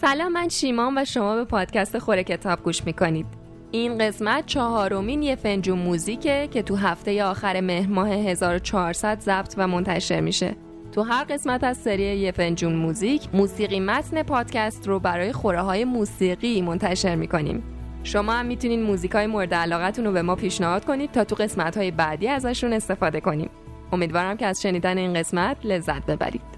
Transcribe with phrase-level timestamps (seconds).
[0.00, 3.26] سلام من شیمان و شما به پادکست خوره کتاب گوش می‌کنید.
[3.70, 9.68] این قسمت چهارمین یه فنجون موزیکه که تو هفته آخر مهر ماه 1400 ضبط و
[9.68, 10.56] منتشر میشه.
[10.92, 15.84] تو هر قسمت از سری یه فنجون موزیک موسیقی متن پادکست رو برای خوره های
[15.84, 17.62] موسیقی منتشر می‌کنیم.
[18.02, 21.76] شما هم می‌تونین موزیک های مورد علاقتون رو به ما پیشنهاد کنید تا تو قسمت
[21.76, 23.50] های بعدی ازشون استفاده کنیم.
[23.92, 26.57] امیدوارم که از شنیدن این قسمت لذت ببرید.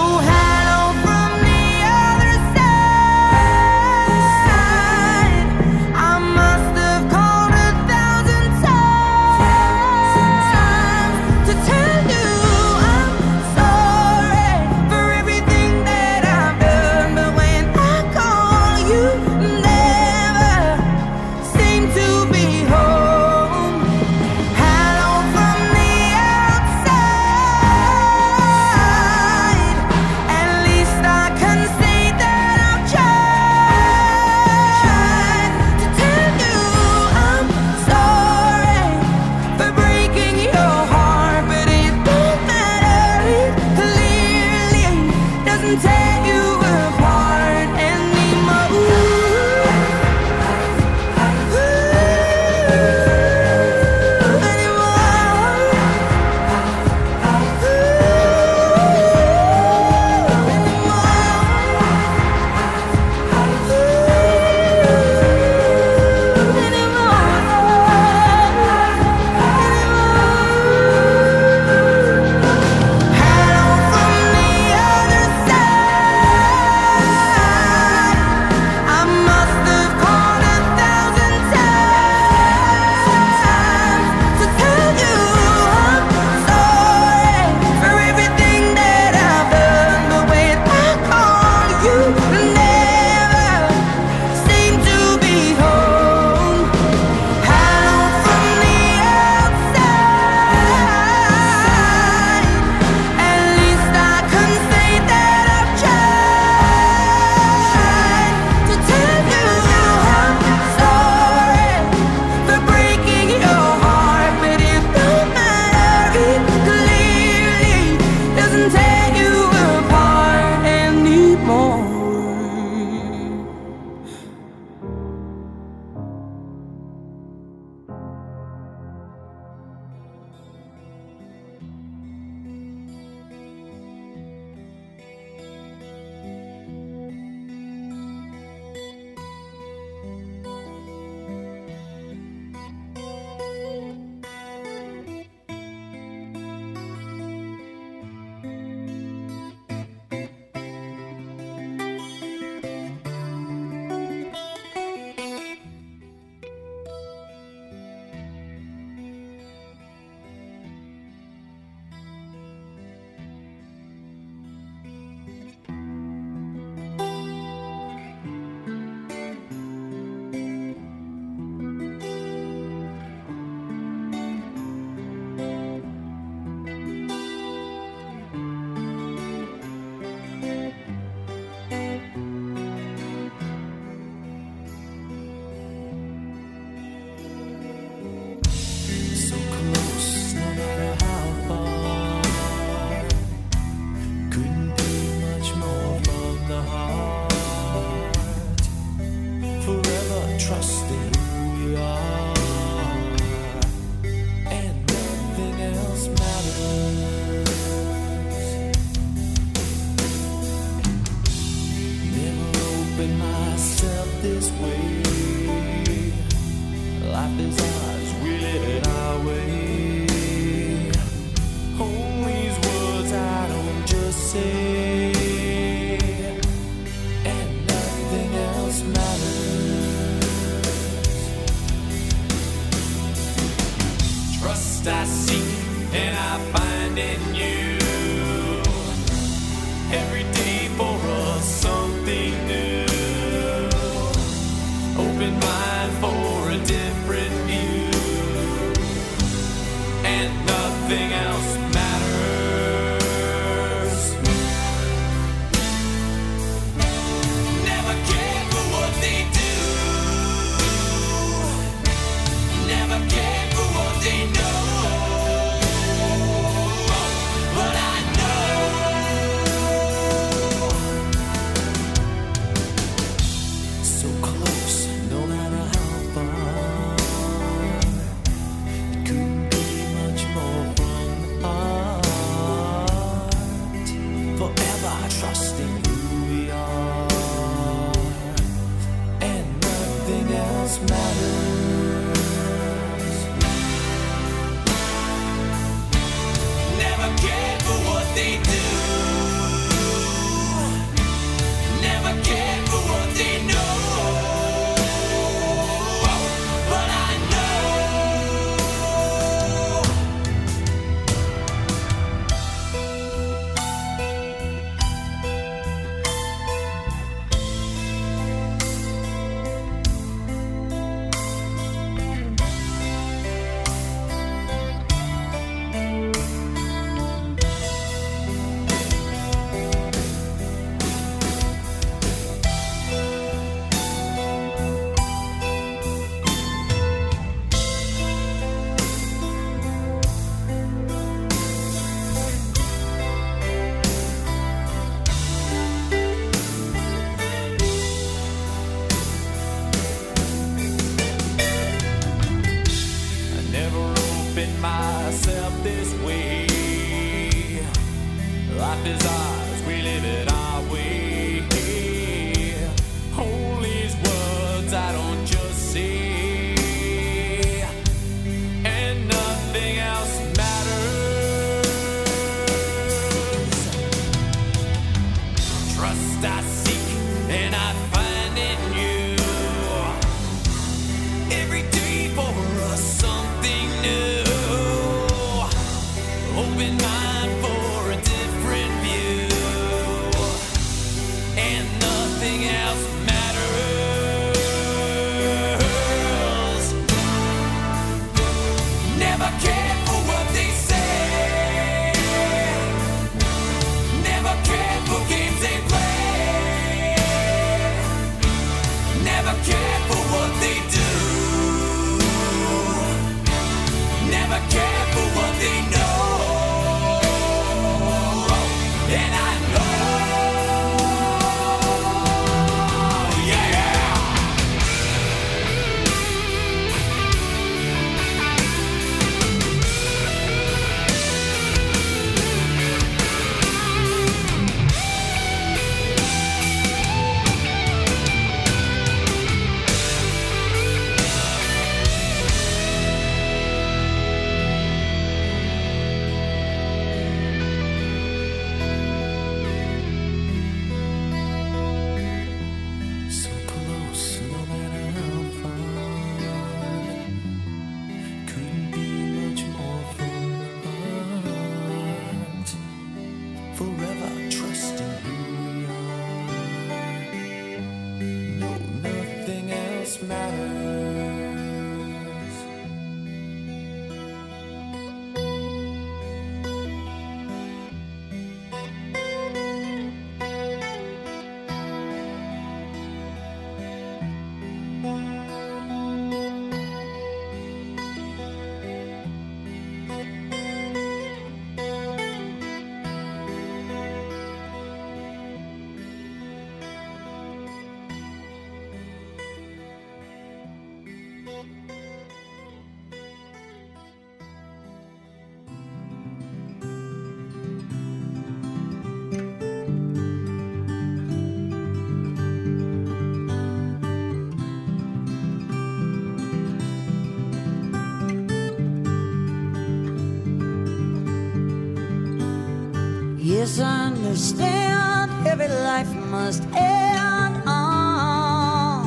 [524.09, 528.87] understand every life must end on.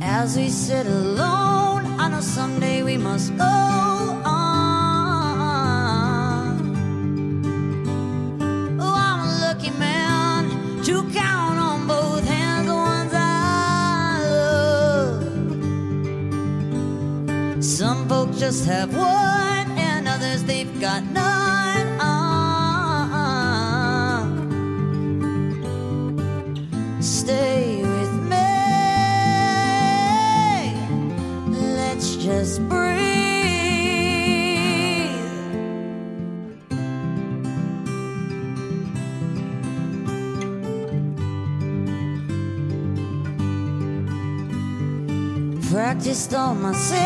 [0.00, 3.67] As we sit alone, I know someday we must go.
[46.54, 46.97] ませ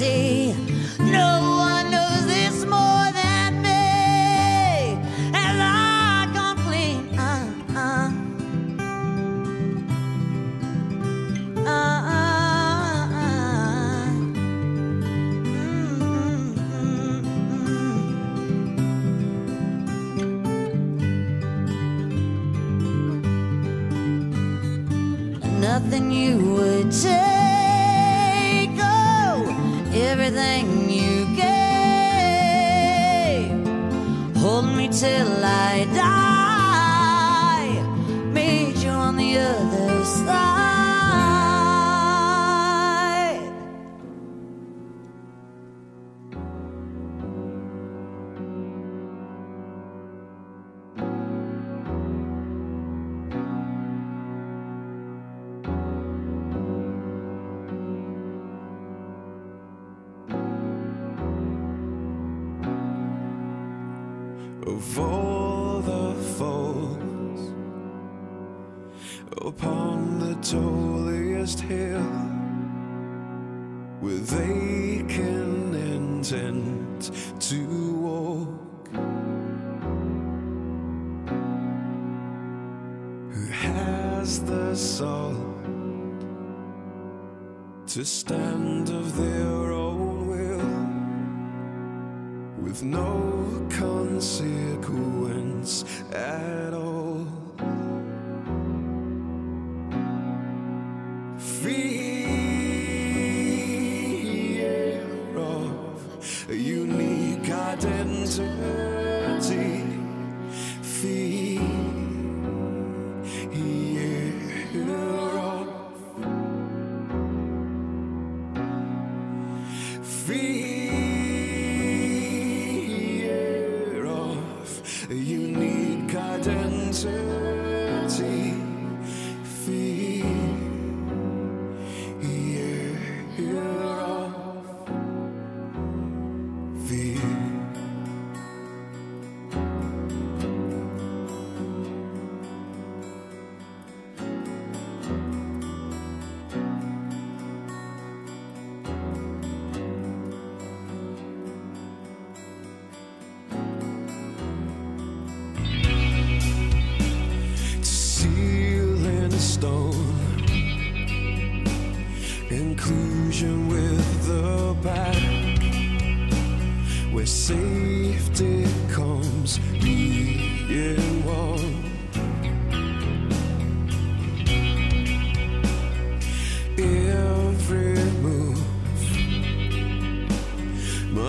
[0.00, 0.29] see.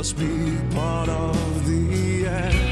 [0.01, 2.70] must be part of the end.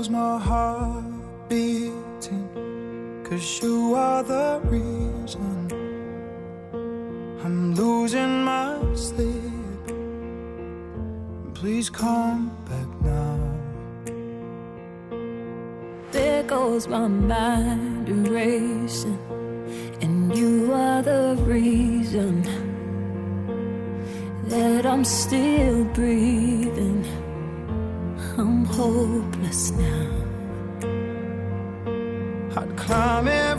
[0.00, 1.04] knows my heart
[1.48, 2.48] beating
[3.22, 5.68] Cause you are the reason
[7.44, 9.86] I'm losing my sleep.
[11.54, 13.38] Please come back now.
[16.12, 19.20] There goes my mind racing
[20.00, 22.42] And you are the reason
[24.48, 27.19] That I'm still breathing.
[28.40, 30.10] I'm hopeless now.
[32.56, 33.49] I'd climb it.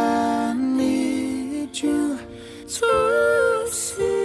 [0.00, 2.18] I need you
[2.66, 4.19] to see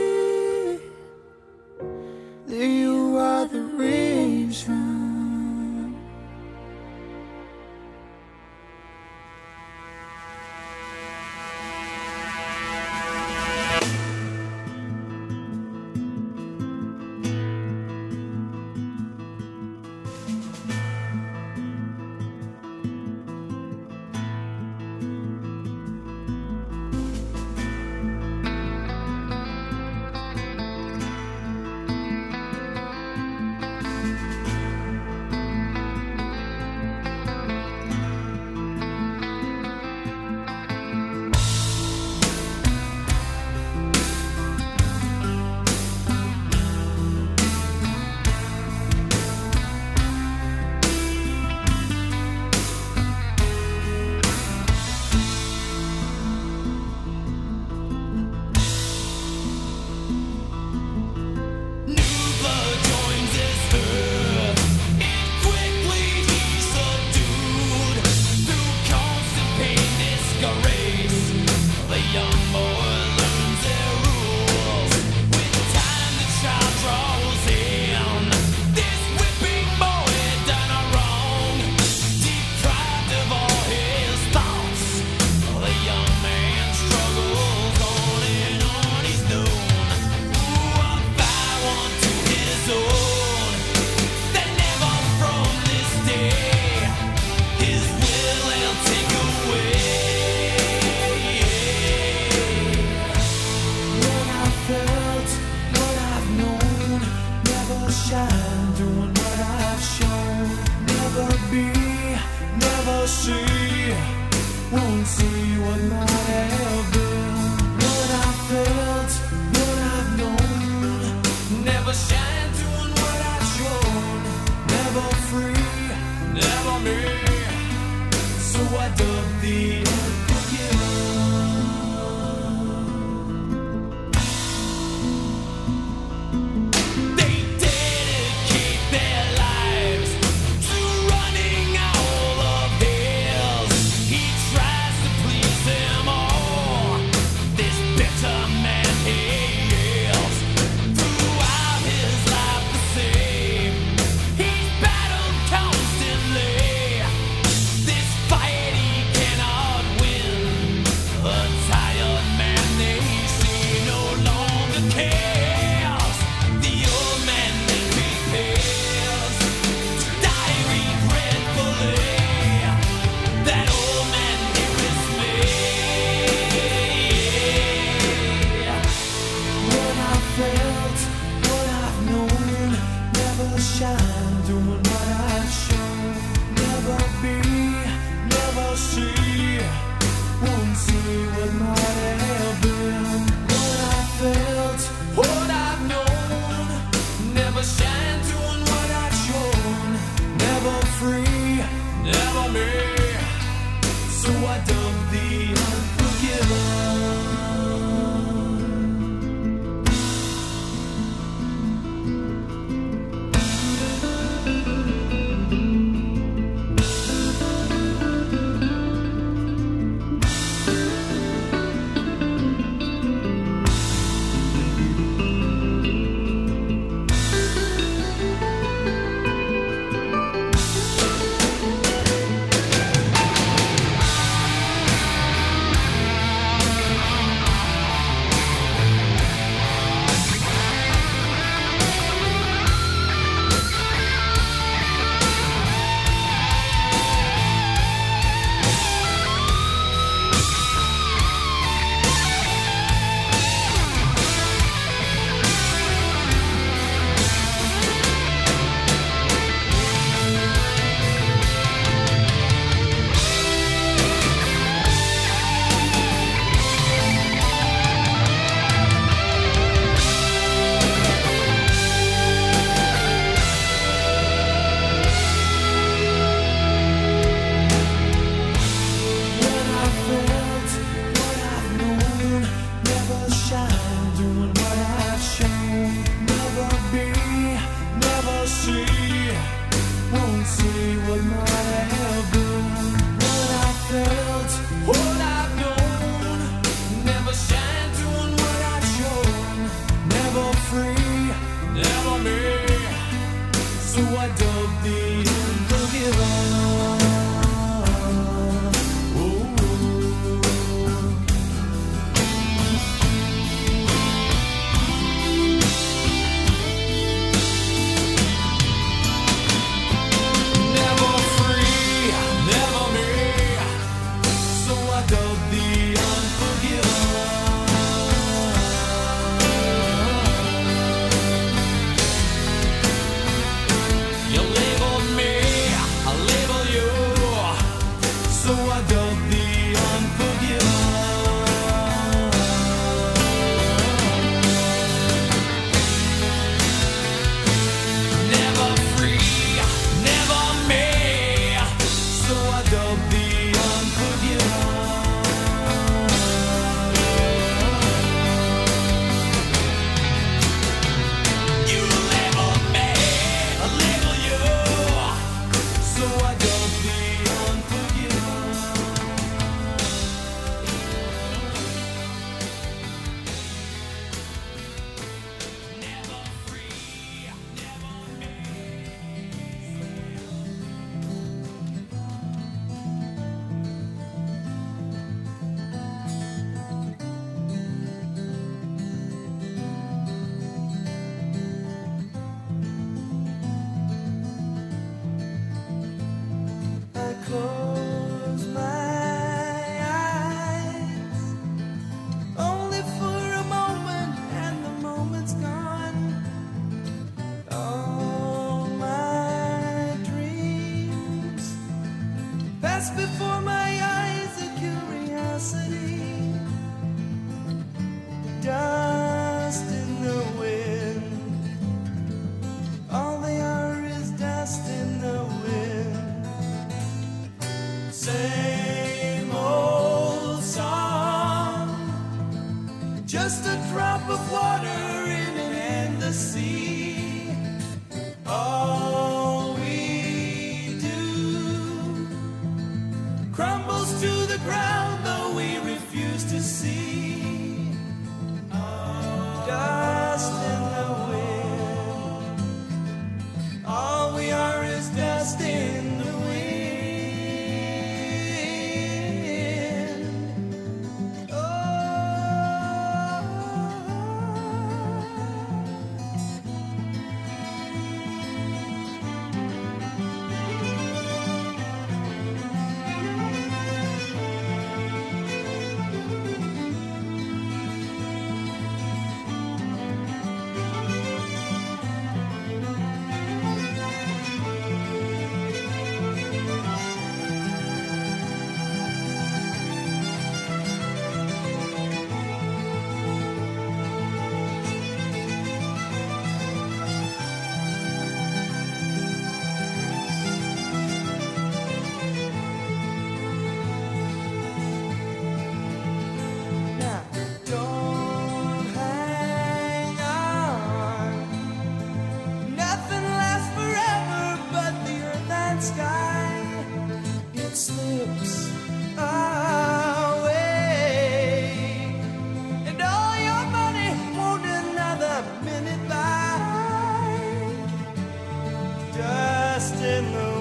[530.11, 530.34] know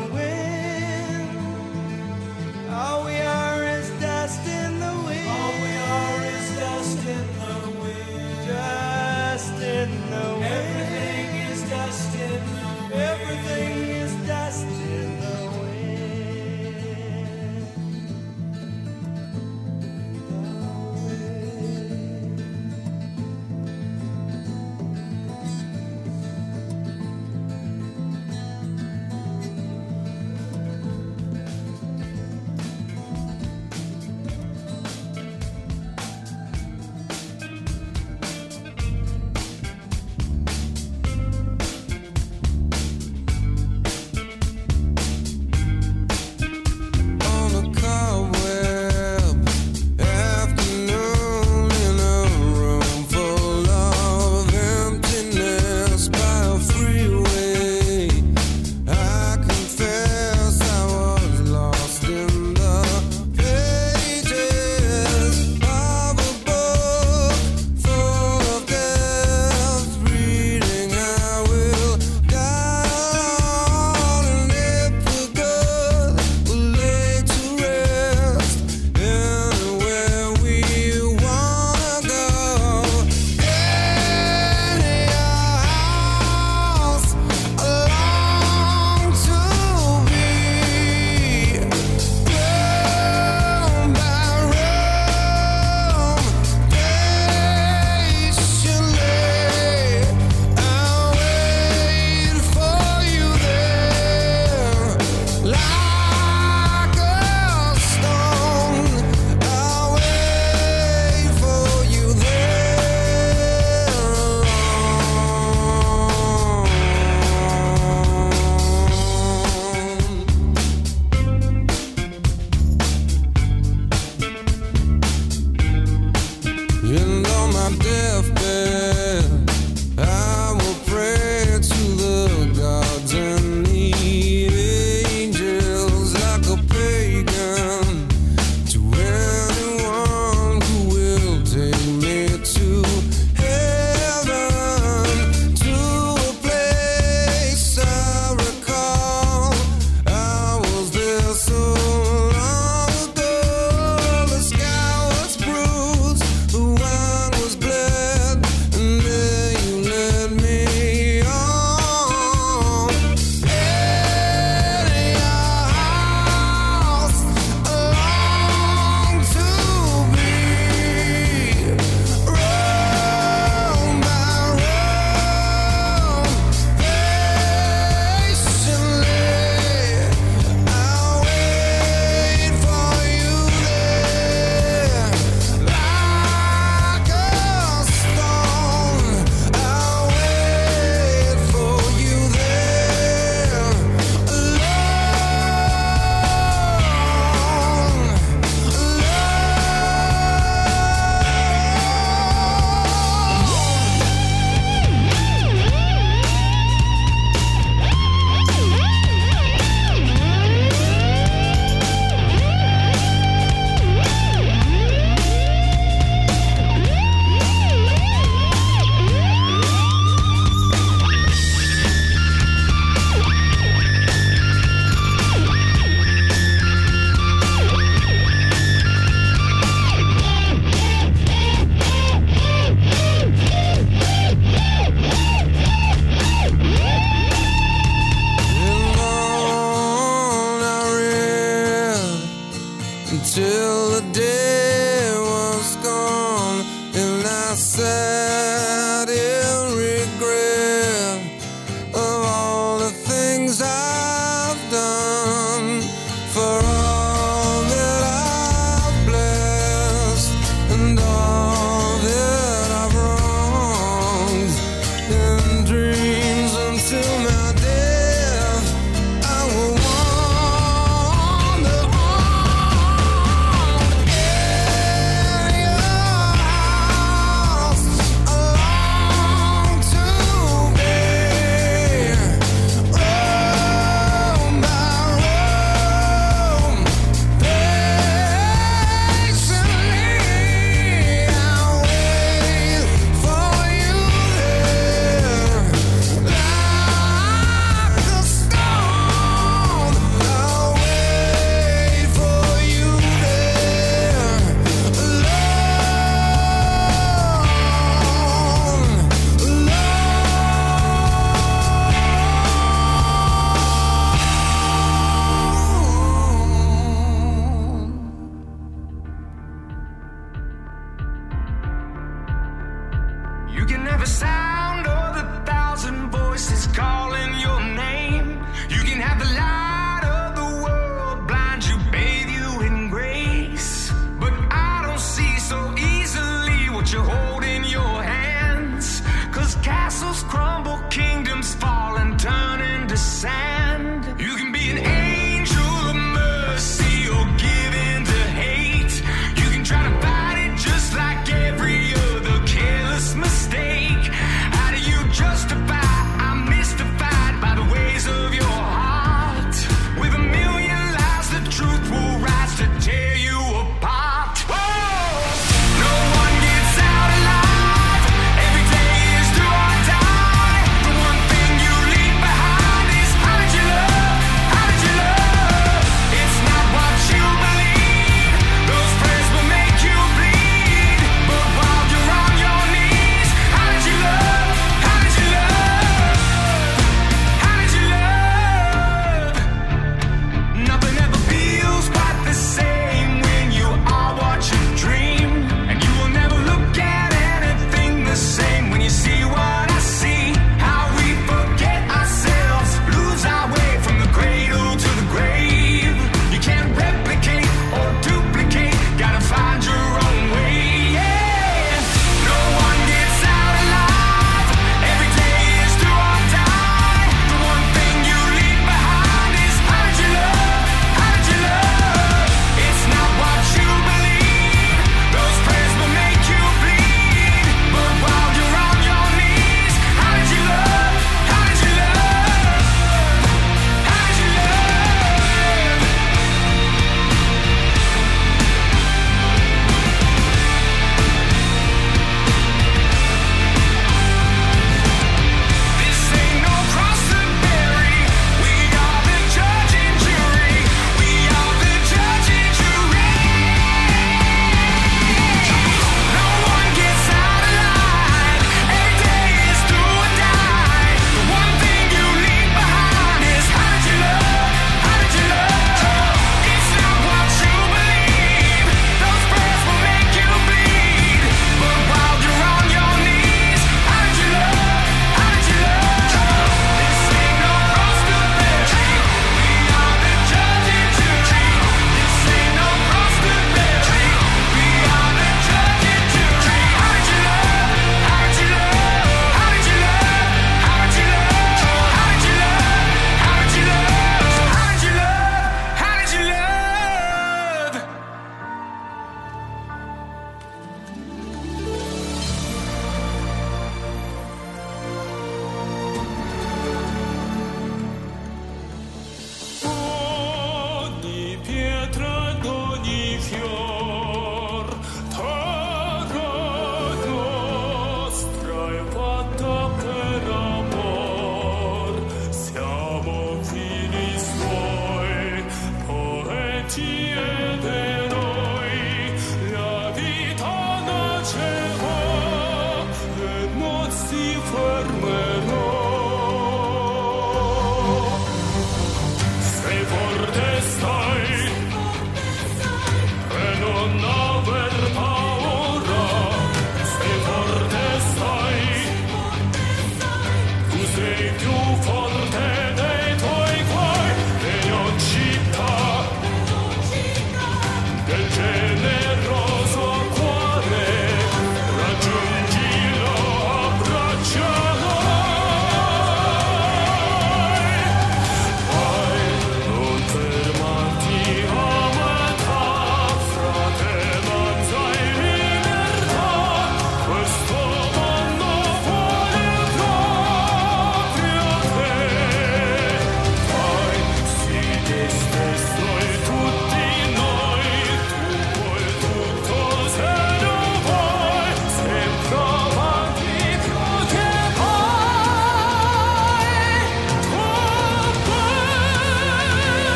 [534.09, 535.74] se formaram.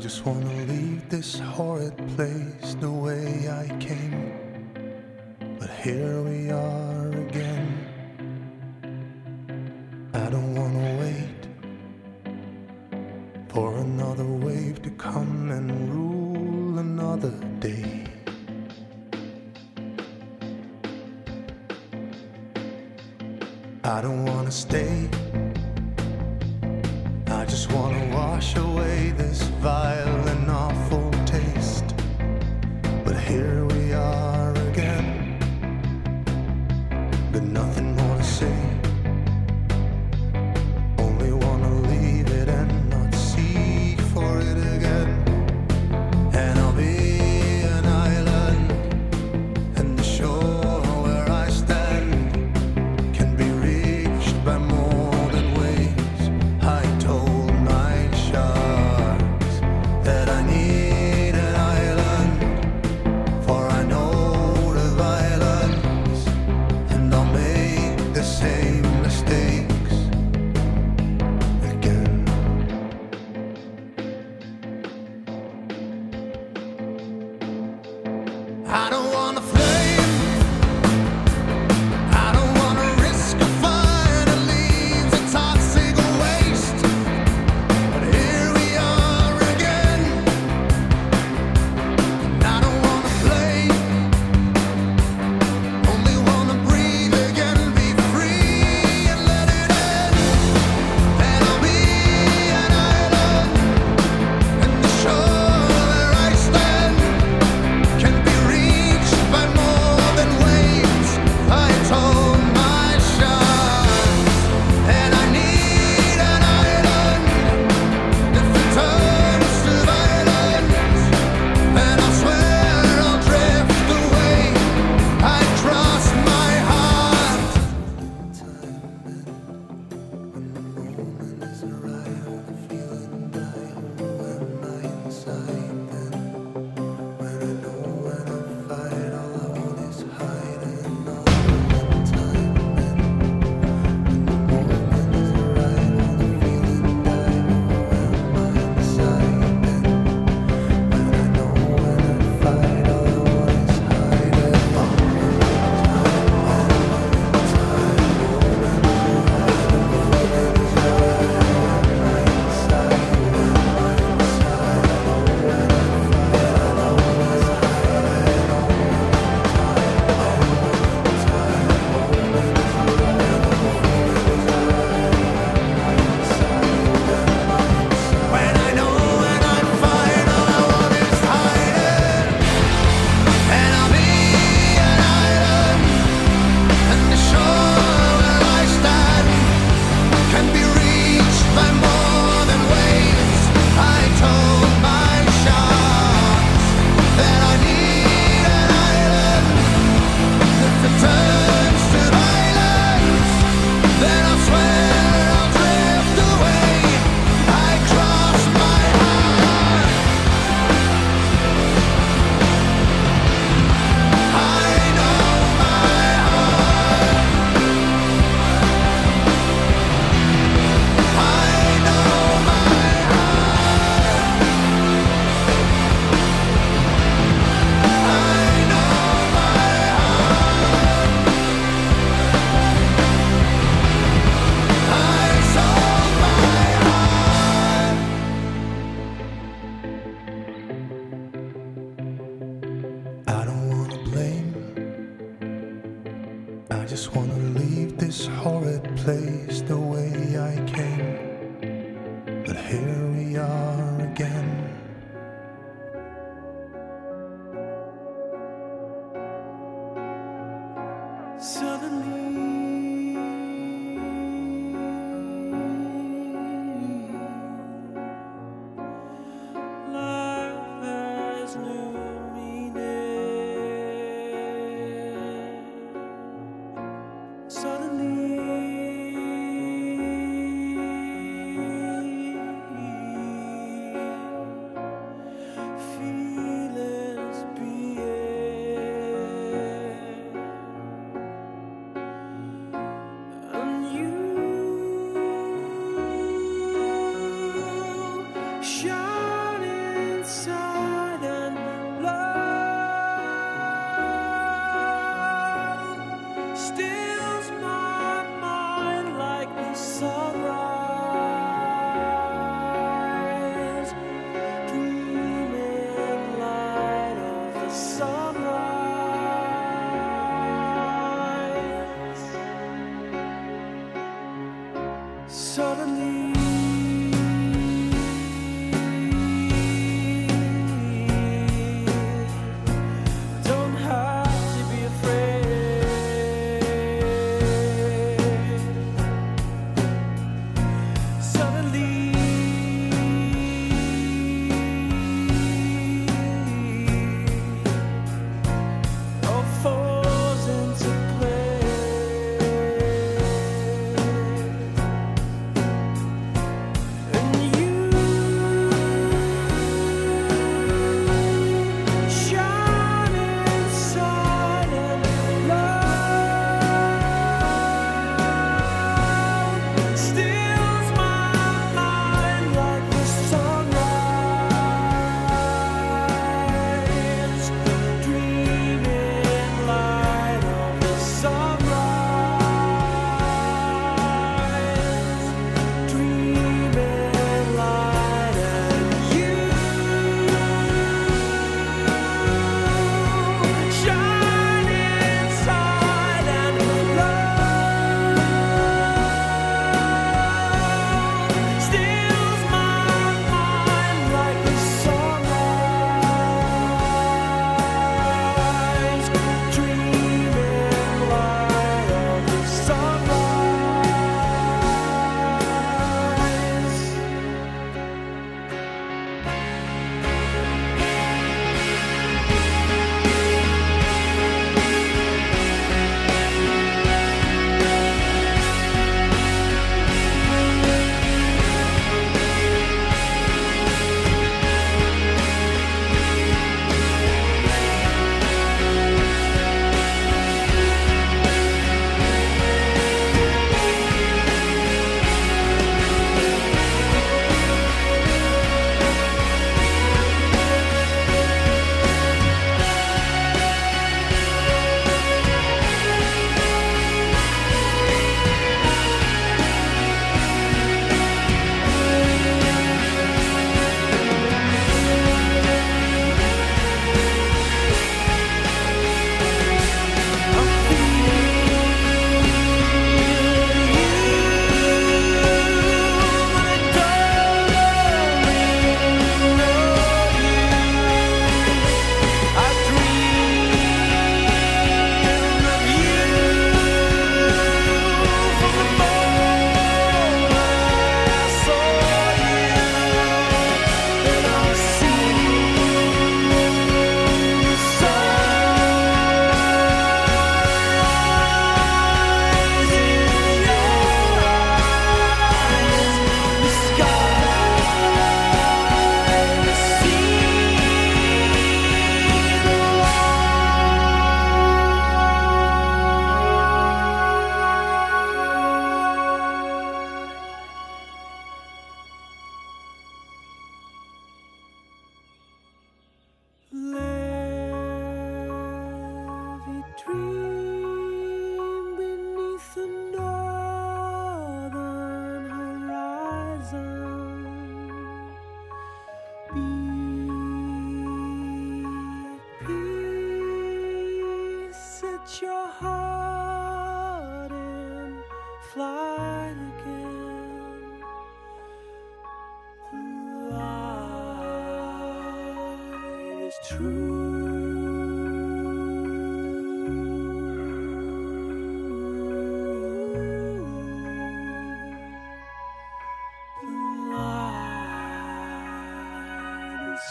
[0.00, 4.32] I just wanna leave this horrid place the way I came.
[5.58, 7.68] But here we are again.
[10.14, 11.42] I don't wanna wait
[13.50, 18.06] for another wave to come and rule another day.
[23.84, 25.09] I don't wanna stay
[33.30, 33.69] here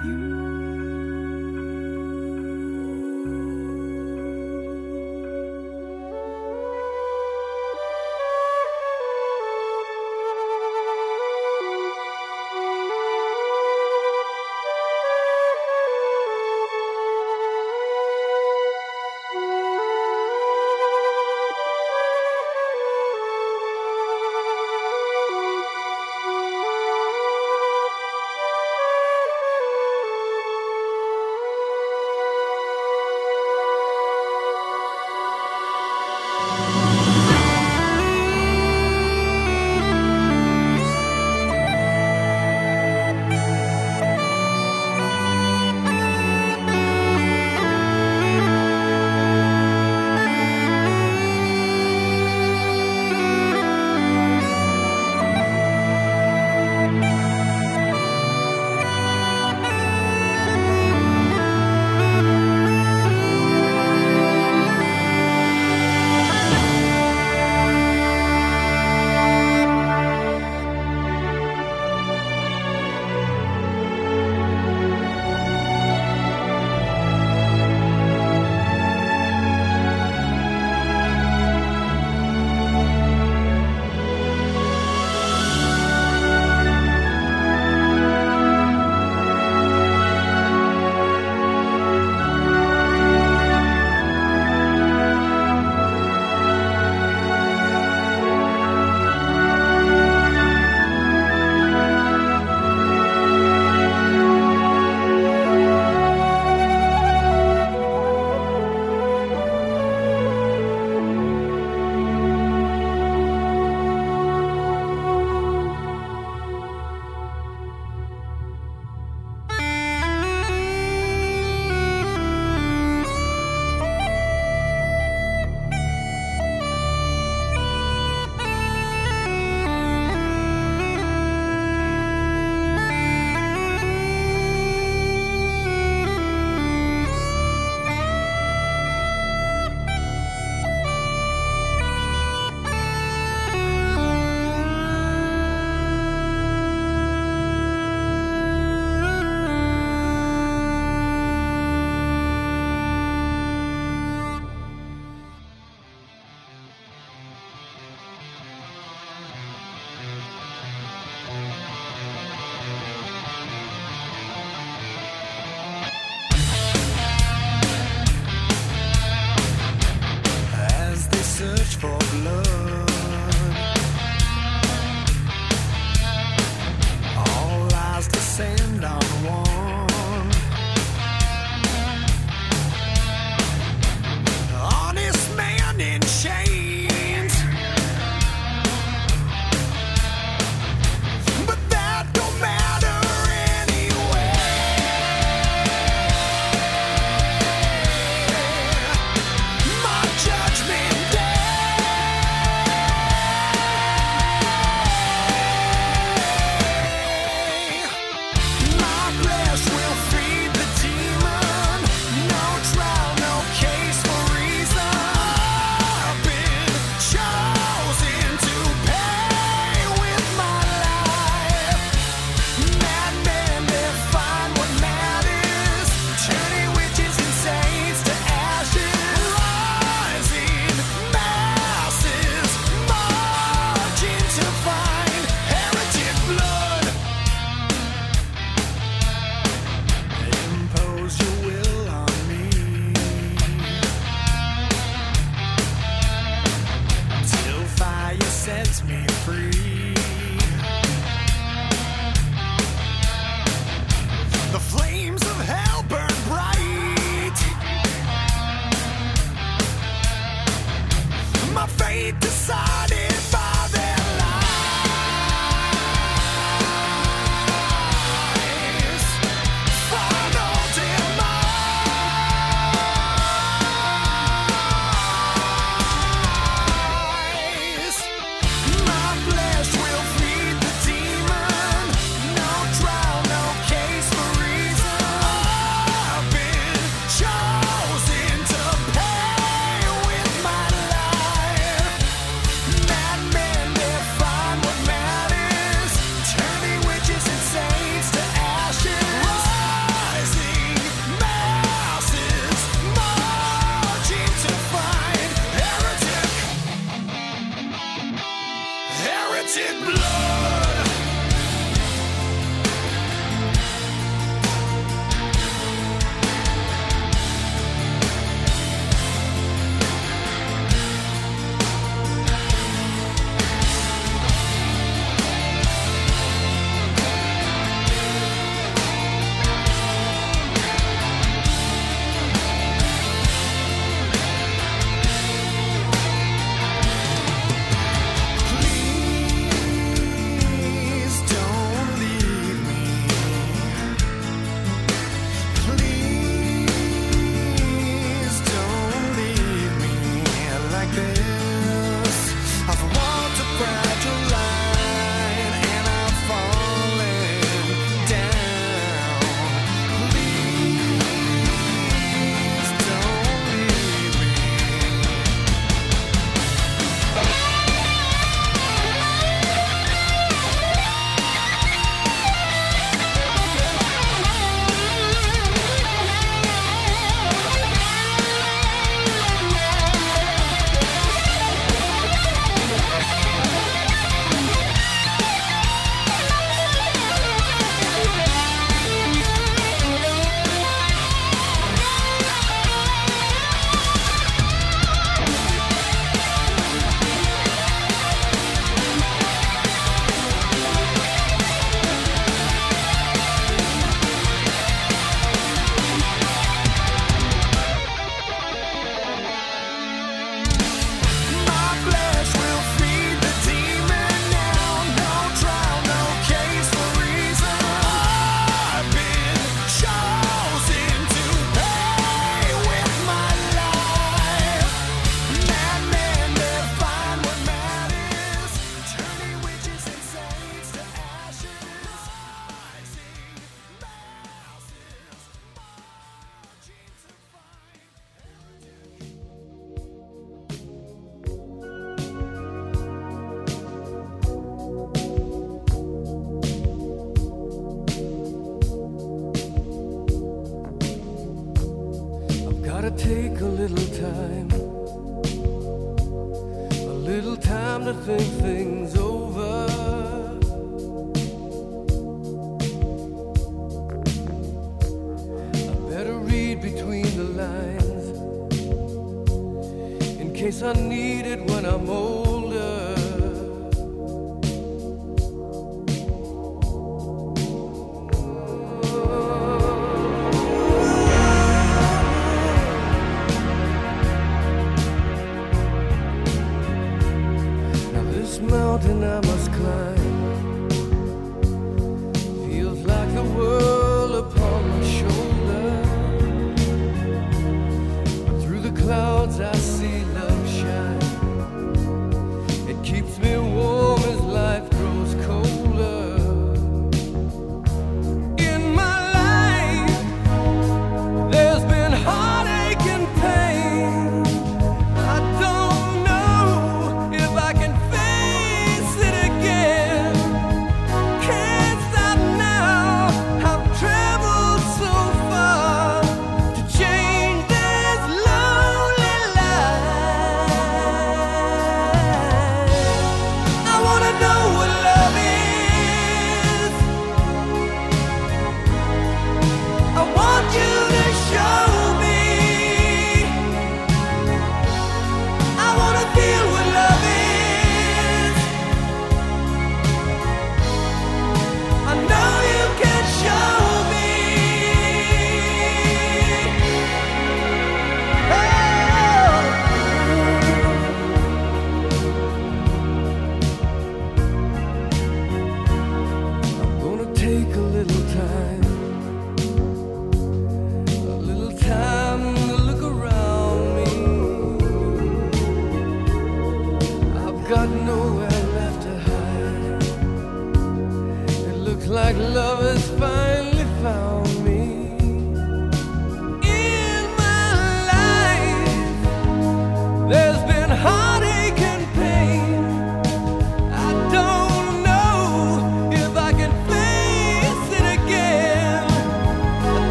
[0.00, 0.71] you.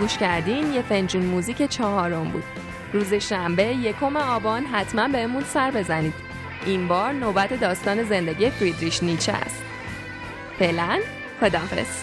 [0.00, 2.44] گوش کردین یه فنجون موزیک چهارم بود.
[2.92, 6.14] روز شنبه یکم آبان حتما بهمون سر بزنید.
[6.66, 9.62] این بار نوبت داستان زندگی فریدریش نیچه است.
[10.58, 11.00] فعلا
[11.40, 11.99] خدافز